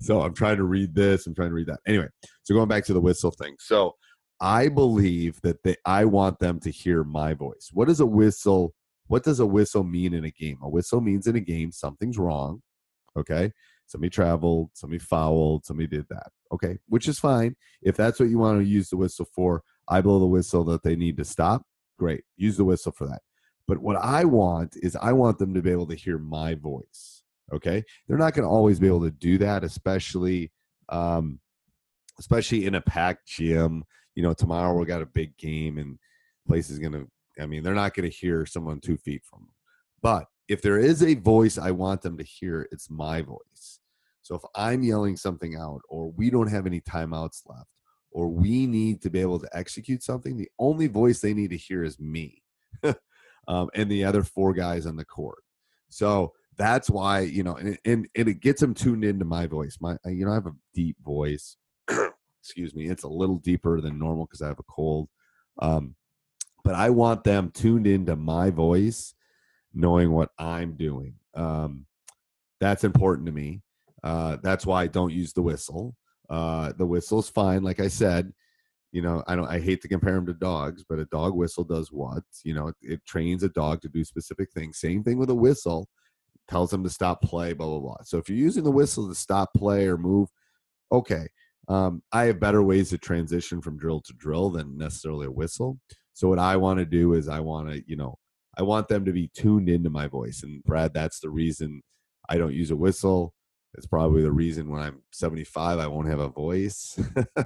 [0.00, 1.26] So I'm trying to read this.
[1.26, 1.80] I'm trying to read that.
[1.86, 2.08] Anyway,
[2.44, 3.56] so going back to the whistle thing.
[3.58, 3.96] So
[4.40, 7.68] I believe that they I want them to hear my voice.
[7.72, 8.72] What does a whistle?
[9.08, 10.58] What does a whistle mean in a game?
[10.62, 12.62] A whistle means in a game something's wrong
[13.18, 13.52] Okay.
[13.86, 16.30] Somebody traveled, somebody fouled, somebody did that.
[16.52, 16.78] Okay.
[16.88, 17.56] Which is fine.
[17.82, 20.82] If that's what you want to use the whistle for, I blow the whistle that
[20.82, 21.62] they need to stop.
[21.98, 22.24] Great.
[22.36, 23.22] Use the whistle for that.
[23.66, 27.22] But what I want is I want them to be able to hear my voice.
[27.52, 27.82] Okay.
[28.06, 30.52] They're not going to always be able to do that, especially,
[30.88, 31.40] um,
[32.18, 33.84] especially in a packed gym.
[34.14, 35.98] you know, tomorrow we got a big game and
[36.46, 37.08] place is going to,
[37.40, 39.54] I mean, they're not going to hear someone two feet from them.
[40.02, 43.80] But if there is a voice I want them to hear, it's my voice.
[44.22, 47.70] So if I'm yelling something out or we don't have any timeouts left
[48.10, 51.56] or we need to be able to execute something, the only voice they need to
[51.56, 52.42] hear is me
[53.48, 55.42] um, and the other four guys on the court.
[55.90, 59.78] So that's why, you know, and, and, and it gets them tuned into my voice.
[59.80, 61.56] My, you know, I have a deep voice.
[62.42, 62.88] Excuse me.
[62.88, 65.08] It's a little deeper than normal because I have a cold.
[65.60, 65.94] Um,
[66.64, 69.14] but I want them tuned into my voice,
[69.74, 71.14] knowing what I'm doing.
[71.34, 71.86] Um,
[72.60, 73.62] that's important to me.
[74.02, 75.94] Uh, that's why I don't use the whistle.
[76.28, 77.62] Uh, the whistle's fine.
[77.62, 78.32] Like I said,
[78.92, 79.48] you know, I don't.
[79.48, 82.22] I hate to compare them to dogs, but a dog whistle does what?
[82.42, 84.78] You know, it, it trains a dog to do specific things.
[84.78, 85.88] Same thing with a whistle,
[86.48, 87.52] tells them to stop play.
[87.52, 87.96] Blah blah blah.
[88.04, 90.28] So if you're using the whistle to stop play or move,
[90.90, 91.26] okay.
[91.68, 95.78] Um, I have better ways to transition from drill to drill than necessarily a whistle.
[96.14, 98.16] So what I want to do is I want to, you know,
[98.58, 100.42] I want them to be tuned into my voice.
[100.42, 101.82] And Brad, that's the reason
[102.28, 103.32] I don't use a whistle.
[103.74, 106.98] It's probably the reason when I'm 75 I won't have a voice.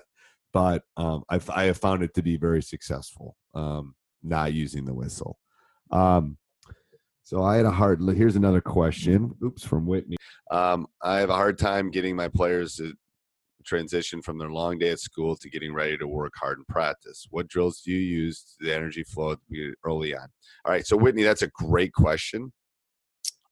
[0.52, 4.94] but um, I've, I have found it to be very successful um, not using the
[4.94, 5.38] whistle.
[5.90, 6.38] Um,
[7.24, 8.00] so I had a hard.
[8.02, 9.34] Here's another question.
[9.44, 10.16] Oops, from Whitney.
[10.50, 12.94] Um, I have a hard time getting my players to
[13.64, 17.26] transition from their long day at school to getting ready to work hard in practice.
[17.30, 19.36] What drills do you use the energy flow
[19.84, 20.28] early on?
[20.64, 22.52] All right, so Whitney, that's a great question.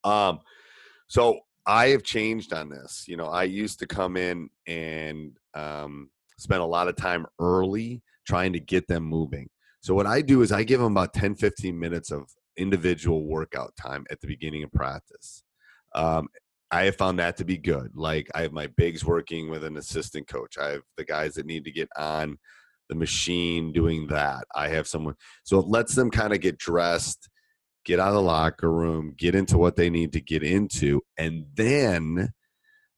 [0.04, 0.40] Um,
[1.08, 3.04] so I have changed on this.
[3.06, 8.02] You know, I used to come in and um, spend a lot of time early
[8.26, 9.48] trying to get them moving.
[9.80, 13.74] So what I do is I give them about 10, 15 minutes of individual workout
[13.76, 15.42] time at the beginning of practice.
[15.94, 16.28] Um,
[16.72, 17.90] I have found that to be good.
[17.94, 20.56] Like I have my bigs working with an assistant coach.
[20.58, 22.38] I have the guys that need to get on
[22.88, 24.44] the machine doing that.
[24.54, 27.28] I have someone so it lets them kind of get dressed,
[27.84, 31.46] get out of the locker room, get into what they need to get into, and
[31.54, 32.32] then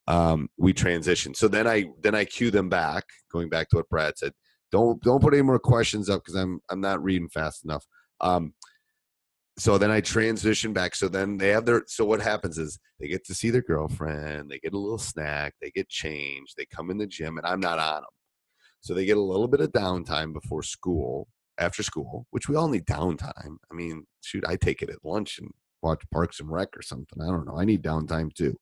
[0.07, 1.35] um, we transition.
[1.35, 4.33] So then I then I cue them back, going back to what Brad said.
[4.71, 7.85] Don't don't put any more questions up because I'm I'm not reading fast enough.
[8.21, 8.55] Um,
[9.59, 10.95] so then I transition back.
[10.95, 11.83] So then they have their.
[11.87, 14.51] So what happens is they get to see their girlfriend.
[14.51, 15.55] They get a little snack.
[15.61, 16.55] They get changed.
[16.57, 18.11] They come in the gym, and I'm not on them.
[18.81, 22.69] So they get a little bit of downtime before school, after school, which we all
[22.69, 23.57] need downtime.
[23.71, 25.51] I mean, shoot, I take it at lunch and
[25.83, 27.23] watch Parks and Rec or something.
[27.23, 27.59] I don't know.
[27.59, 28.57] I need downtime too.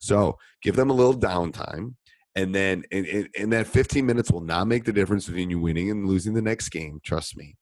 [0.00, 1.94] So give them a little downtime.
[2.34, 6.06] And then in, that 15 minutes will not make the difference between you winning and
[6.06, 7.00] losing the next game.
[7.04, 7.56] Trust me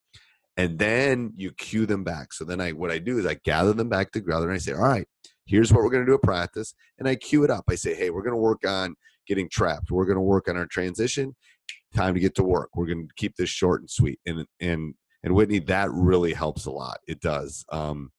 [0.59, 2.33] and then you cue them back.
[2.33, 4.73] So then I what I do is I gather them back together and I say,
[4.73, 5.07] all right,
[5.47, 7.65] here's what we're going to do at practice, and I cue it up.
[7.71, 9.91] I say, hey, we're going to work on getting trapped.
[9.91, 11.35] We're going to work on our transition.
[11.95, 12.71] Time to get to work.
[12.75, 14.19] We're going to keep this short and sweet.
[14.27, 16.99] And and and Whitney, that really helps a lot.
[17.07, 17.65] It does.
[17.71, 18.11] Um,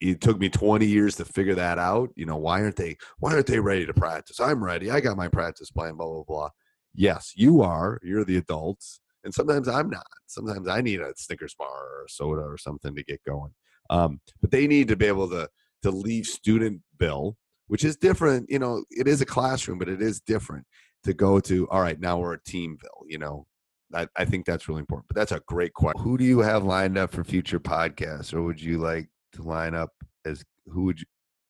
[0.00, 2.10] it took me 20 years to figure that out.
[2.16, 4.38] You know, why aren't they why aren't they ready to practice?
[4.38, 4.92] I'm ready.
[4.92, 6.50] I got my practice plan, blah, blah, blah.
[6.94, 7.98] Yes, you are.
[8.02, 10.06] You're the adults and sometimes I'm not.
[10.26, 13.52] Sometimes I need a Snickers bar or a soda or something to get going.
[13.90, 15.48] Um, but they need to be able to
[15.82, 18.48] to leave student bill, which is different.
[18.48, 20.66] You know, it is a classroom, but it is different
[21.04, 21.68] to go to.
[21.68, 23.06] All right, now we're a team bill.
[23.06, 23.46] You know,
[23.94, 25.08] I, I think that's really important.
[25.08, 26.02] But that's a great question.
[26.02, 29.74] Who do you have lined up for future podcasts, or would you like to line
[29.74, 29.90] up
[30.24, 31.06] as who would you,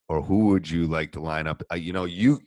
[0.09, 1.63] or who would you like to line up?
[1.71, 2.41] Uh, you know, you.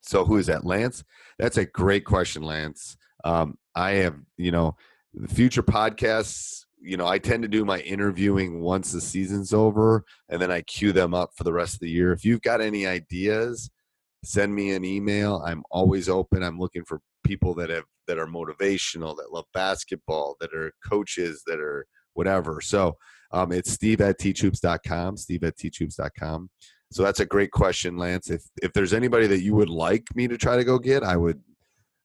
[0.00, 1.04] So who is that, Lance?
[1.38, 2.96] That's a great question, Lance.
[3.24, 4.76] Um, I have, you know,
[5.14, 10.04] the future podcasts, you know, I tend to do my interviewing once the season's over
[10.28, 12.12] and then I queue them up for the rest of the year.
[12.12, 13.70] If you've got any ideas,
[14.24, 15.42] send me an email.
[15.44, 16.42] I'm always open.
[16.42, 21.42] I'm looking for people that have that are motivational, that love basketball, that are coaches,
[21.46, 22.60] that are whatever.
[22.60, 22.96] So
[23.32, 26.48] um, it's steve at teachhoops.com, steve at teachhoops.com.
[26.90, 28.30] So that's a great question, Lance.
[28.30, 31.16] If if there's anybody that you would like me to try to go get, I
[31.16, 31.40] would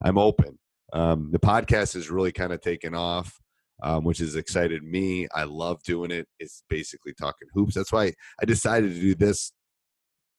[0.04, 0.60] I'm open.
[0.93, 3.39] Um, the podcast has really kind of taken off,
[3.82, 5.27] um, which has excited me.
[5.34, 6.27] I love doing it.
[6.39, 7.75] It's basically talking hoops.
[7.75, 9.51] That's why I decided to do this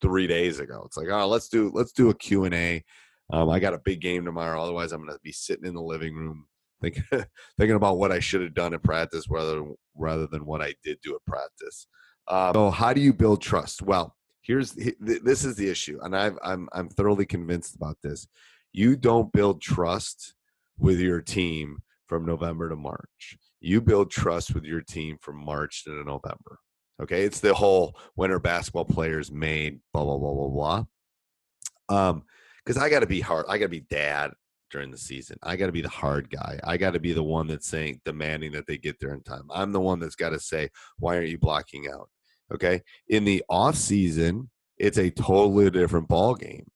[0.01, 0.83] three days ago.
[0.87, 2.85] It's like, oh, let's do let's do a Q and A.
[3.33, 4.63] Um, I got a big game tomorrow.
[4.63, 6.47] Otherwise, I'm going to be sitting in the living room
[6.81, 7.05] thinking
[7.59, 9.63] thinking about what I should have done at practice rather
[9.97, 11.87] rather than what I did do at practice.
[12.29, 13.83] Um, so, how do you build trust?
[13.83, 18.29] Well, here's this is the issue, and I've, I'm I'm thoroughly convinced about this.
[18.73, 20.34] You don't build trust
[20.79, 23.39] with your team from November to March.
[23.61, 26.59] You build trust with your team from March to November.
[27.03, 32.09] Okay, it's the whole winter basketball players made blah blah blah blah blah.
[32.09, 32.23] Um,
[32.65, 33.47] because I got to be hard.
[33.49, 34.33] I got to be dad
[34.71, 35.37] during the season.
[35.43, 36.59] I got to be the hard guy.
[36.65, 39.49] I got to be the one that's saying, demanding that they get there in time.
[39.53, 42.09] I'm the one that's got to say, why aren't you blocking out?
[42.53, 42.83] Okay.
[43.09, 46.67] In the off season, it's a totally different ball game.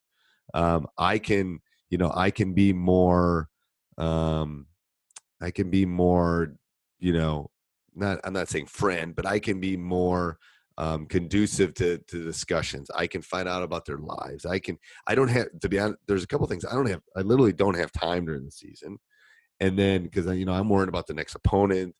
[0.54, 3.48] Um, I can, you know, I can be more,
[3.98, 4.66] um,
[5.40, 6.54] I can be more,
[6.98, 7.50] you know,
[7.94, 10.38] not, I'm not saying friend, but I can be more,
[10.78, 12.88] um, conducive to, to discussions.
[12.94, 14.46] I can find out about their lives.
[14.46, 17.02] I can, I don't have, to be honest, there's a couple things I don't have,
[17.16, 18.98] I literally don't have time during the season.
[19.60, 21.94] And then, because, you know, I'm worried about the next opponent,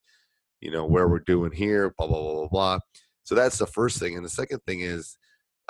[0.61, 2.79] you know, where we're doing here, blah, blah, blah, blah, blah.
[3.25, 4.17] So that's the first thing.
[4.17, 5.19] And the second thing is,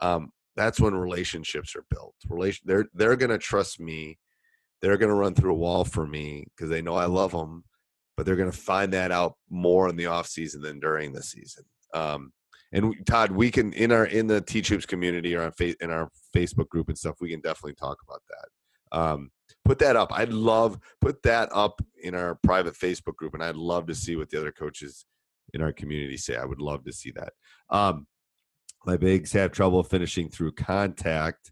[0.01, 2.15] um, that's when relationships are built.
[2.29, 4.19] Relation, they're they're gonna trust me.
[4.81, 7.65] They're gonna run through a wall for me because they know I love them,
[8.17, 11.65] but they're gonna find that out more in the off season than during the season.
[11.95, 12.33] Um,
[12.73, 15.83] and we, Todd, we can in our in the Teach Hoops community or on fa-
[15.83, 18.99] in our Facebook group and stuff, we can definitely talk about that.
[18.99, 19.31] Um,
[19.65, 20.13] put that up.
[20.13, 24.17] I'd love put that up in our private Facebook group, and I'd love to see
[24.17, 25.07] what the other coaches
[25.55, 26.37] in our community say.
[26.37, 27.33] I would love to see that.
[27.71, 28.07] Um,
[28.85, 31.51] my bigs have trouble finishing through contact.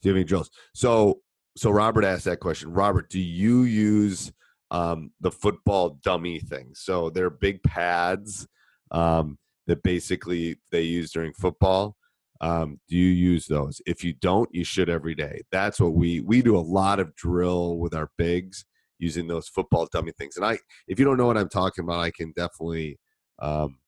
[0.00, 0.50] Do you have any drills?
[0.74, 1.20] So,
[1.56, 2.72] so Robert asked that question.
[2.72, 4.32] Robert, do you use
[4.70, 6.70] um, the football dummy thing?
[6.74, 8.46] So they're big pads
[8.90, 11.96] um, that basically they use during football.
[12.40, 13.80] Um, do you use those?
[13.86, 15.42] If you don't, you should every day.
[15.52, 18.64] That's what we we do a lot of drill with our bigs
[18.98, 20.36] using those football dummy things.
[20.36, 22.98] And I, if you don't know what I'm talking about, I can definitely
[23.38, 23.78] um,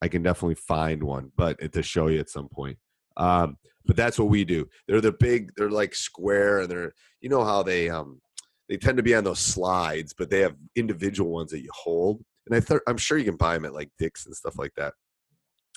[0.00, 2.78] I can definitely find one, but to show you at some point.
[3.18, 4.68] Um, but that's what we do.
[4.86, 8.20] They're the big, they're like square, and they're you know how they um
[8.68, 12.22] they tend to be on those slides, but they have individual ones that you hold.
[12.46, 14.72] And I th- I'm sure you can buy them at like Dick's and stuff like
[14.76, 14.94] that.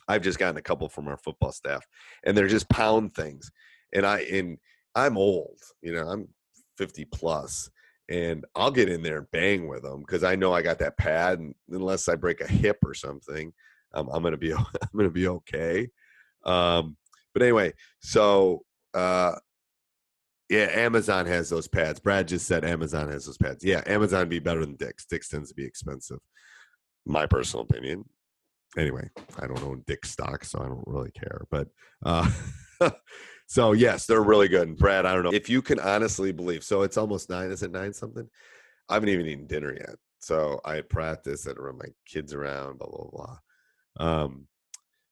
[0.08, 1.86] I've just gotten a couple from our football staff,
[2.26, 3.50] and they're just pound things.
[3.94, 4.58] And I and
[4.96, 6.28] I'm old, you know, I'm
[6.78, 7.70] 50 plus,
[8.10, 10.98] and I'll get in there and bang with them because I know I got that
[10.98, 13.54] pad, and unless I break a hip or something,
[13.94, 15.88] um, I'm gonna be I'm gonna be okay.
[16.44, 16.98] Um,
[17.34, 18.64] but anyway, so
[18.94, 19.36] uh,
[20.50, 22.02] yeah, Amazon has those pads.
[22.02, 23.64] Brad just said Amazon has those pads.
[23.64, 25.06] Yeah, Amazon be better than Dick's.
[25.06, 26.20] Dick's tends to be expensive.
[27.06, 28.04] My personal opinion.
[28.78, 31.46] Anyway, I don't own Dick's stock, so I don't really care.
[31.50, 31.70] But
[32.06, 32.30] uh,
[33.48, 34.68] so yes, they're really good.
[34.68, 36.66] And Brad, I don't know if you can honestly believe.
[36.66, 37.52] So it's almost nine.
[37.52, 38.28] Is it nine something?
[38.90, 39.96] I haven't even eaten dinner yet.
[40.20, 44.24] So I practice and run my kids around, blah blah blah.
[44.24, 44.48] Um,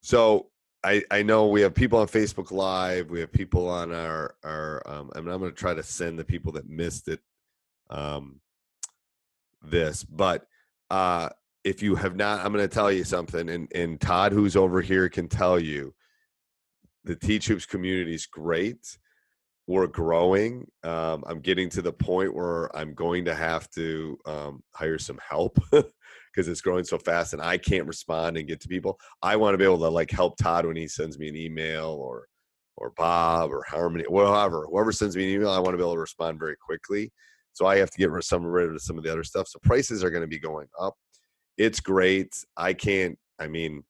[0.02, 0.52] so
[0.84, 3.10] I I know we have people on Facebook Live.
[3.10, 4.82] We have people on our our.
[4.86, 7.20] Um, I mean, I'm going to try to send the people that missed it.
[7.90, 8.40] Um,
[9.62, 10.46] this, but
[10.90, 11.30] uh,
[11.64, 14.82] if you have not, I'm going to tell you something, and and Todd, who's over
[14.82, 15.94] here, can tell you
[17.04, 18.98] the Teach Hoops community is great.
[19.68, 20.68] We're growing.
[20.84, 25.20] Um, I'm getting to the point where I'm going to have to um, hire some
[25.28, 25.60] help
[26.34, 29.00] because it's growing so fast and I can't respond and get to people.
[29.22, 31.98] I want to be able to like help Todd when he sends me an email
[32.00, 32.28] or
[32.80, 35.96] or Bob or Harmony, whatever, whoever sends me an email, I want to be able
[35.96, 37.12] to respond very quickly.
[37.54, 39.48] So I have to get some rid of some of the other stuff.
[39.48, 40.96] So prices are going to be going up.
[41.58, 42.34] It's great.
[42.56, 43.20] I can't.
[43.38, 43.84] I mean,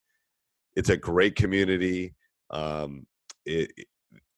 [0.75, 2.15] it's a great community.
[2.49, 3.05] Um,
[3.45, 3.71] it,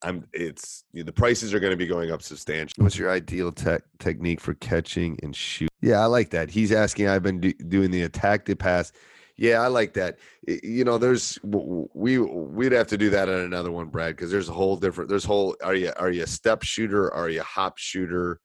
[0.04, 0.28] I'm.
[0.34, 2.84] It's you know, the prices are going to be going up substantially.
[2.84, 5.70] What's your ideal te- technique for catching and shoot?
[5.82, 6.50] Yeah, I like that.
[6.50, 7.08] He's asking.
[7.08, 8.92] I've been do- doing the attack to pass.
[9.38, 10.20] Yeah, I like that.
[10.48, 14.50] You know, there's we we'd have to do that on another one, Brad, because there's
[14.50, 15.10] a whole different.
[15.10, 15.56] There's whole.
[15.64, 17.12] Are you are you a step shooter?
[17.14, 18.40] Are you a hop shooter?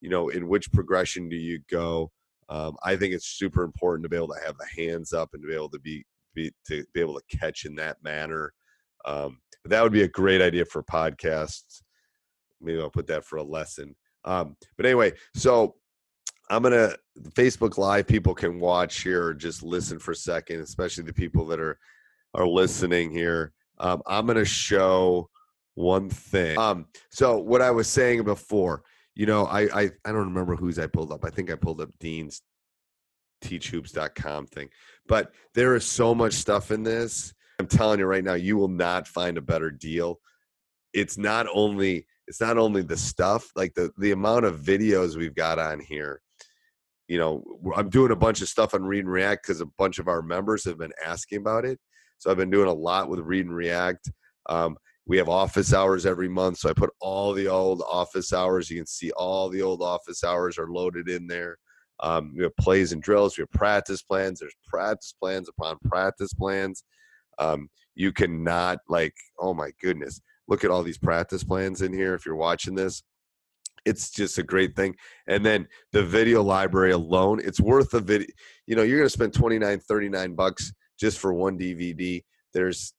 [0.00, 2.12] You know, in which progression do you go?
[2.48, 5.42] Um, I think it's super important to be able to have the hands up and
[5.42, 8.52] to be able to be, be to be able to catch in that manner.
[9.04, 11.82] Um, that would be a great idea for podcasts.
[12.60, 13.94] Maybe I'll put that for a lesson.
[14.24, 15.76] Um, but anyway, so
[16.50, 16.94] I'm gonna
[17.30, 21.60] Facebook Live people can watch here, just listen for a second, especially the people that
[21.60, 21.78] are
[22.34, 23.52] are listening here.
[23.78, 25.28] Um, I'm gonna show
[25.74, 26.58] one thing.
[26.58, 28.82] Um, so what I was saying before,
[29.14, 31.24] you know, I, I I don't remember whose I pulled up.
[31.24, 32.42] I think I pulled up Dean's
[33.42, 34.68] teachhoops.com thing.
[35.06, 37.34] But there is so much stuff in this.
[37.58, 40.20] I'm telling you right now, you will not find a better deal.
[40.92, 45.34] It's not only it's not only the stuff, like the the amount of videos we've
[45.34, 46.20] got on here.
[47.08, 47.42] You know,
[47.74, 50.22] I'm doing a bunch of stuff on Read and React because a bunch of our
[50.22, 51.80] members have been asking about it.
[52.18, 54.10] So I've been doing a lot with Read and React.
[54.48, 58.68] Um, we have office hours every month, so I put all the old office hours.
[58.68, 61.56] You can see all the old office hours are loaded in there.
[62.00, 63.36] Um, we have plays and drills.
[63.36, 64.40] We have practice plans.
[64.40, 66.84] There's practice plans upon practice plans.
[67.38, 72.14] Um, you cannot like, oh my goodness, look at all these practice plans in here.
[72.14, 73.02] If you're watching this,
[73.84, 74.94] it's just a great thing.
[75.26, 78.26] And then the video library alone, it's worth a video.
[78.66, 82.22] You know, you're going to spend 29, 39 bucks just for one DVD.
[82.52, 82.94] There's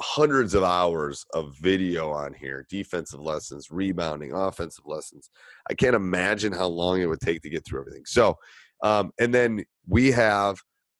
[0.00, 5.28] hundreds of hours of video on here defensive lessons rebounding offensive lessons
[5.70, 8.34] i can't imagine how long it would take to get through everything so
[8.82, 10.56] um, and then we have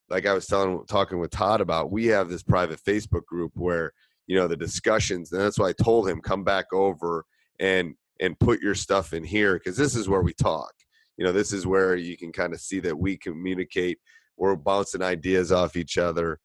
[0.09, 3.91] like i was telling talking with todd about we have this private facebook group where
[4.27, 7.25] you know the discussions and that's why i told him come back over
[7.59, 10.71] and and put your stuff in here because this is where we talk.
[11.17, 13.99] You know this is where you can kind of see that we communicate
[14.35, 16.39] we're bouncing ideas off each other.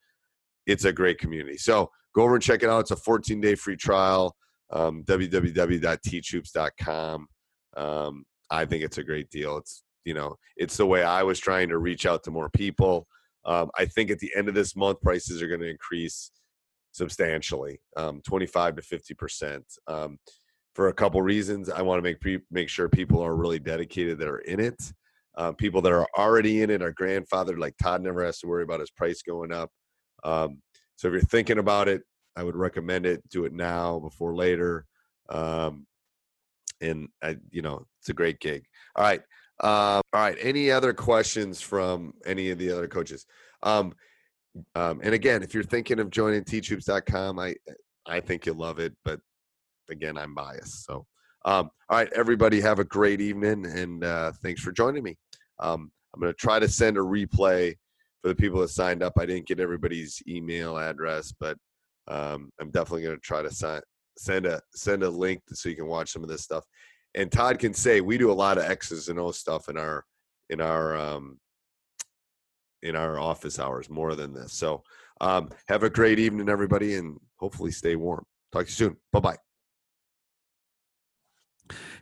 [0.66, 1.56] It's a great community.
[1.56, 2.80] So go over and check it out.
[2.80, 4.36] It's a 14 day free trial
[4.70, 7.26] um, www.teachhoops.com
[7.76, 9.56] um, i think it's a great deal.
[9.58, 13.06] It's you know it's the way i was trying to reach out to more people
[13.48, 16.30] um, i think at the end of this month prices are going to increase
[16.92, 20.18] substantially um, 25 to 50 percent um,
[20.78, 21.68] for a couple reasons.
[21.68, 24.80] I want to make pre- make sure people are really dedicated that are in it.
[25.36, 27.58] Um, people that are already in it are grandfathered.
[27.58, 29.70] Like Todd never has to worry about his price going up.
[30.22, 30.62] Um,
[30.94, 32.02] so if you're thinking about it,
[32.36, 33.28] I would recommend it.
[33.28, 34.86] Do it now before later.
[35.28, 35.84] Um,
[36.80, 38.64] and I, you know, it's a great gig.
[38.94, 39.22] All right.
[39.60, 40.36] Uh, all right.
[40.40, 43.26] Any other questions from any of the other coaches?
[43.62, 43.94] Um,
[44.74, 47.54] um, and again, if you're thinking of joining teachhoops.com, I
[48.06, 48.94] I think you'll love it.
[49.04, 49.20] But
[49.90, 50.84] again, I'm biased.
[50.84, 51.06] So,
[51.44, 55.16] um, all right, everybody, have a great evening, and uh, thanks for joining me.
[55.60, 57.74] Um, I'm going to try to send a replay
[58.22, 59.14] for the people that signed up.
[59.18, 61.56] I didn't get everybody's email address, but
[62.08, 63.80] um, I'm definitely going to try to sign,
[64.16, 66.64] send a send a link so you can watch some of this stuff.
[67.18, 70.04] And Todd can say we do a lot of X's and O stuff in our
[70.50, 71.40] in our um,
[72.80, 74.52] in our office hours more than this.
[74.52, 74.84] So
[75.20, 78.24] um, have a great evening, everybody, and hopefully stay warm.
[78.52, 78.96] Talk to you soon.
[79.12, 79.36] Bye bye.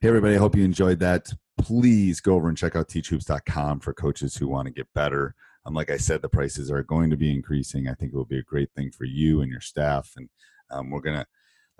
[0.02, 0.34] Hey, everybody.
[0.34, 1.32] I hope you enjoyed that.
[1.58, 5.34] Please go over and check out teachhoops.com for coaches who want to get better.
[5.64, 7.88] Um, like I said, the prices are going to be increasing.
[7.88, 10.12] I think it will be a great thing for you and your staff.
[10.18, 10.28] And
[10.70, 11.26] um, we're going to,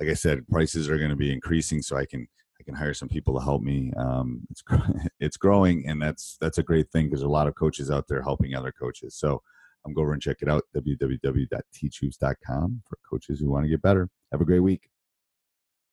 [0.01, 2.27] like I said, prices are going to be increasing so I can
[2.59, 3.93] I can hire some people to help me.
[3.97, 4.63] Um, it's
[5.21, 8.09] it's growing, and that's that's a great thing because there's a lot of coaches out
[8.09, 9.15] there helping other coaches.
[9.15, 9.43] So
[9.85, 14.09] um, go over and check it out www.teachhoops.com for coaches who want to get better.
[14.33, 14.89] Have a great week.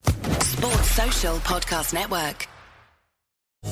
[0.06, 2.48] Sports Social Podcast Network.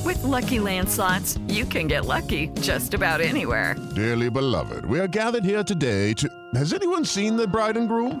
[0.04, 3.76] With LuckyLand Slots, you can get lucky just about anywhere.
[3.94, 6.28] Dearly beloved, we are gathered here today to.
[6.54, 8.20] Has anyone seen the bride and groom?